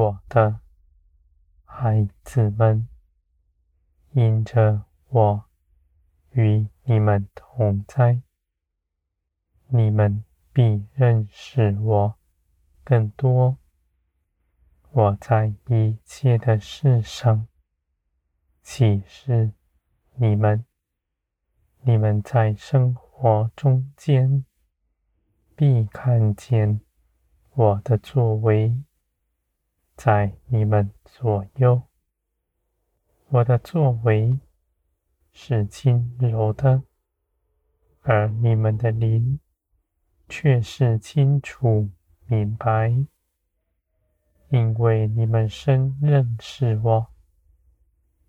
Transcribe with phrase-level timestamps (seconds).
[0.00, 0.60] 我的
[1.62, 2.88] 孩子们，
[4.12, 5.44] 因着我
[6.30, 8.22] 与你们同在，
[9.68, 10.24] 你们
[10.54, 12.14] 必认识我
[12.82, 13.58] 更多。
[14.90, 17.46] 我在一切的事上
[18.62, 19.52] 启示
[20.14, 20.64] 你们，
[21.82, 24.46] 你们在生活中间
[25.54, 26.80] 必看见
[27.50, 28.82] 我的作为，
[30.02, 31.82] 在你们左右。
[33.28, 34.40] 我的作为
[35.30, 36.84] 是轻柔的，
[38.00, 39.38] 而你们的灵
[40.26, 41.90] 却是清楚
[42.24, 42.88] 明白。
[44.48, 47.08] 因为你们深认识我，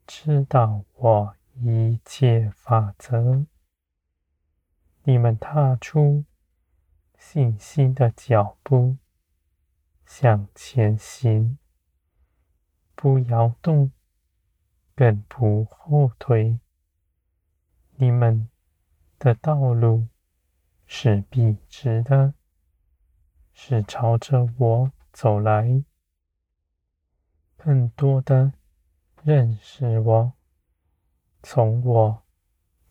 [0.06, 3.46] 知道我一切法则，
[5.04, 6.26] 你们踏出
[7.18, 8.98] 信心的脚步，
[10.06, 11.58] 向前行，
[13.02, 13.92] 不摇动，
[14.96, 16.60] 更不后退。
[17.96, 18.48] 你们
[19.18, 20.08] 的道路
[20.86, 22.36] 是笔直的，
[23.54, 25.84] 是朝着我走来。
[27.58, 28.54] 更多的
[29.24, 30.34] 认识我，
[31.42, 32.22] 从我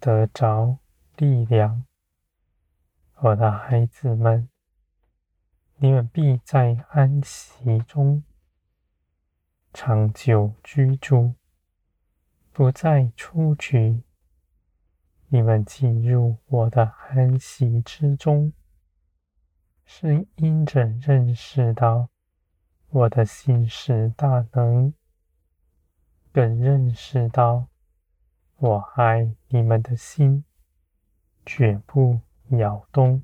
[0.01, 0.79] 得着
[1.19, 1.87] 力量。
[3.19, 4.49] 我的孩子们，
[5.77, 8.25] 你们必在安息中
[9.73, 11.35] 长久居住，
[12.53, 14.03] 不再出去。
[15.29, 18.53] 你们进入我的安息之中，
[19.85, 22.09] 是因着认识到。
[22.93, 24.93] 我的信实大能，
[26.33, 27.69] 更认识到
[28.57, 30.45] 我爱你们的心
[31.47, 33.23] 绝不摇动。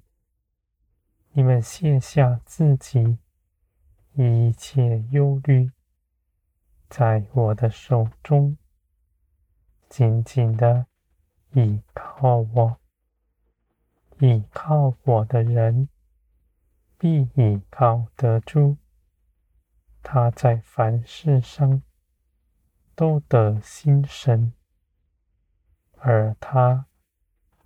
[1.33, 3.19] 你们卸下自己
[4.15, 5.73] 一切忧虑，
[6.89, 8.57] 在我的手中
[9.89, 10.87] 紧紧的
[11.53, 12.77] 依靠我。
[14.19, 15.89] 依靠我的人，
[16.97, 18.79] 必依靠得住。
[20.03, 21.83] 他在凡事上
[22.95, 24.55] 都得心神，
[25.99, 26.87] 而他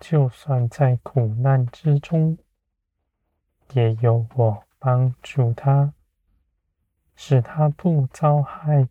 [0.00, 2.38] 就算在苦难之中，
[3.74, 5.94] 也有我帮助他，
[7.14, 8.88] 使他不遭害，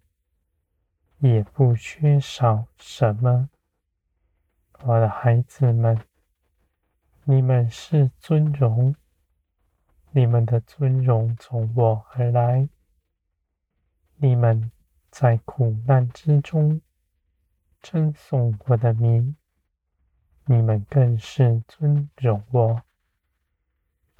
[1.19, 3.49] 也不缺少什么。
[4.83, 5.99] 我的孩子们，
[7.25, 8.95] 你们是尊荣，
[10.11, 12.69] 你们的尊荣从我而来。
[14.15, 14.71] 你们
[15.11, 16.81] 在苦难之中
[17.81, 19.35] 称颂我的名，
[20.45, 22.81] 你们更是尊荣我。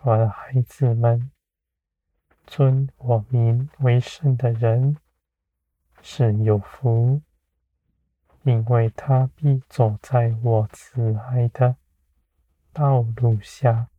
[0.02, 1.32] 我的孩子们，
[2.46, 4.98] 尊我名为圣的人
[6.02, 7.22] 是有福，
[8.44, 11.76] 因为他必走在我慈爱的
[12.72, 13.90] 道路下，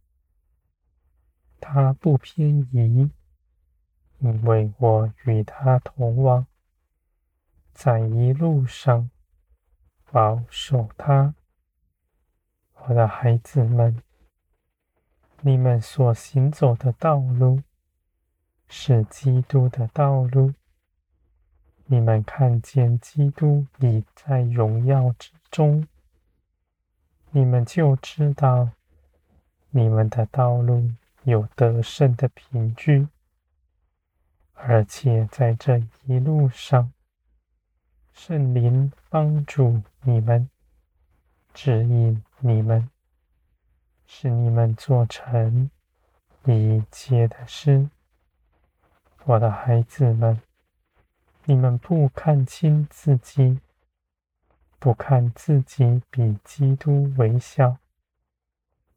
[1.61, 3.11] 他不偏移。
[4.19, 6.47] 因为我与他同往，
[7.72, 9.11] 在一路上
[10.11, 11.34] 保守他。
[12.75, 14.03] 我的孩子们，
[15.41, 17.62] 你们所行走的道路
[18.69, 20.53] 是基督的道路。
[21.92, 25.88] 你们看见基督已在荣耀之中，
[27.32, 28.70] 你们就知道
[29.70, 30.88] 你们的道路
[31.24, 33.08] 有得胜的凭据。
[34.54, 36.92] 而且在这一路上，
[38.12, 40.48] 圣灵帮助你们，
[41.52, 42.88] 指引你们，
[44.06, 45.69] 使你们做成
[46.44, 47.90] 一切的事。
[49.25, 50.40] 我的孩子们，
[51.50, 53.58] 你们不看清自己，
[54.79, 57.79] 不看自己比基督微小，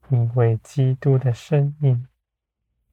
[0.08, 2.06] 因为基督的生命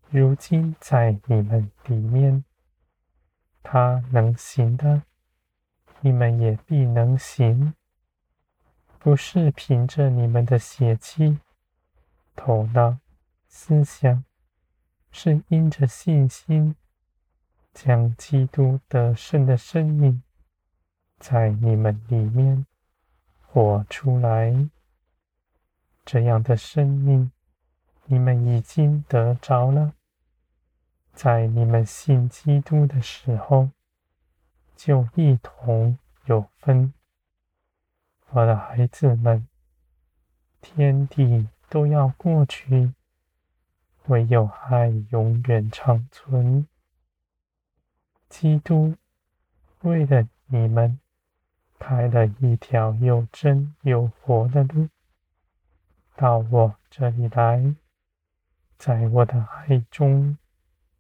[0.10, 2.44] 如今在你们里面。
[3.62, 5.04] 他能行的，
[6.00, 7.76] 你们也必能行。
[8.98, 11.38] 不是凭着你们的血气、
[12.36, 12.98] 头脑、
[13.48, 14.26] 思想，
[15.12, 16.76] 是因着信心，
[17.74, 20.22] 将基督得胜的生命
[21.20, 22.66] 在你们里面
[23.42, 24.70] 活出来。
[26.04, 27.32] 这样的生命，
[28.06, 29.94] 你们已经得着了。
[31.14, 33.70] 在你们信基督的时候，
[34.76, 36.94] 就一同有分。
[38.30, 39.48] 我的孩子们，
[40.60, 42.94] 天地都要过去，
[44.08, 46.68] 唯有爱永远长存。
[48.32, 48.96] 基督
[49.82, 50.98] 为了你们
[51.78, 54.88] 开了一条又真又活的路，
[56.16, 57.76] 到我这里来，
[58.78, 60.38] 在我的爱中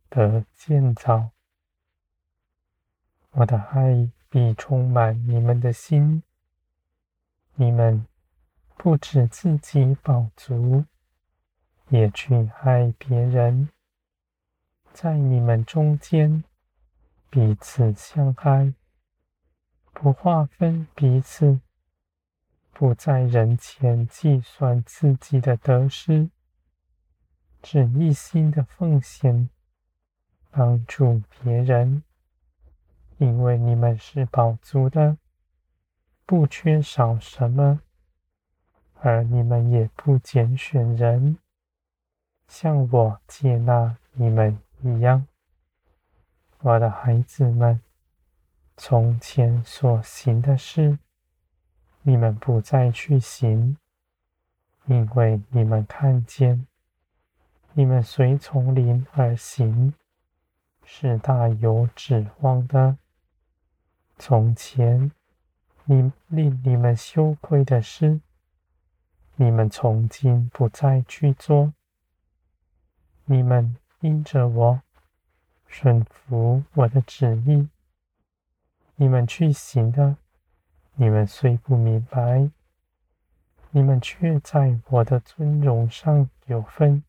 [0.09, 1.29] 得建造。
[3.31, 6.21] 我的爱必充满你们的心，
[7.55, 8.05] 你们
[8.75, 10.83] 不止自己饱足，
[11.87, 13.69] 也去爱别人。
[14.91, 16.43] 在你们中间，
[17.31, 18.73] 彼此相爱，
[19.93, 21.61] 不划分彼此，
[22.73, 26.29] 不在人前计算自己的得失，
[27.61, 29.49] 只一心的奉献，
[30.49, 32.03] 帮助别人，
[33.17, 35.17] 因为你们是饱足的，
[36.25, 37.79] 不缺少什么，
[38.95, 41.37] 而你们也不拣选人，
[42.49, 44.59] 像我接纳你们。
[44.83, 45.27] 一样，
[46.63, 47.81] 我的孩子们，
[48.77, 50.99] 从前所行的事，
[52.03, 53.77] 你们不再去行，
[54.85, 56.67] 因为你们看见，
[57.73, 59.93] 你们随从林而行，
[60.85, 62.97] 是大有指望的。
[64.19, 65.11] 从前
[65.85, 68.21] 你令你们羞愧的事，
[69.35, 71.73] 你们从今不再去做，
[73.25, 73.75] 你们。
[74.03, 74.81] 因着我
[75.71, 77.69] 顺服我的旨意，
[78.97, 80.17] 你们去行的，
[80.95, 82.51] 你们虽不明白，
[83.71, 87.01] 你们却在我的尊荣上有分，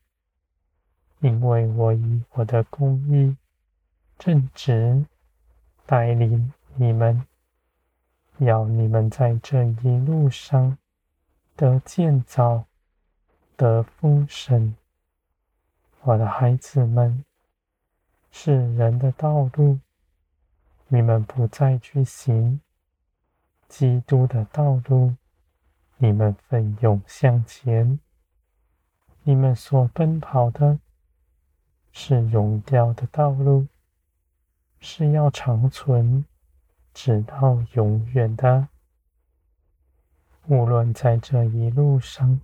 [1.19, 3.37] 因为我以我的公义
[4.17, 5.05] 正直
[5.85, 7.27] 带领你们，
[8.39, 10.79] 要你们在这一路上
[11.57, 12.65] 得建造，
[13.57, 14.77] 得丰盛。
[16.03, 17.25] 我的孩子们，
[18.35, 19.79] 是人的道路，
[20.89, 22.59] 你们不再去行；
[23.69, 25.15] 基督的道路，
[25.99, 28.01] 你们奋勇向前。
[29.23, 30.81] 你们所奔跑的，
[31.93, 33.69] 是荣耀的道路，
[34.81, 36.25] 是要长存，
[36.95, 38.67] 直到永远的。
[40.49, 42.41] 无论在这一路上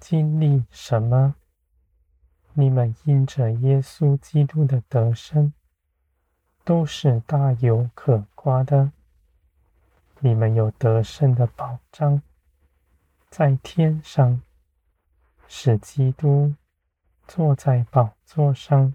[0.00, 1.36] 经历什么。
[2.58, 5.52] 你们因着耶稣基督的得胜，
[6.64, 8.92] 都是大有可夸的。
[10.20, 12.22] 你们有得胜的保障，
[13.28, 14.40] 在天上，
[15.46, 16.54] 使基督
[17.28, 18.94] 坐在宝座上，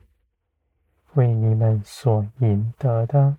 [1.13, 3.37] 为你们所赢得的。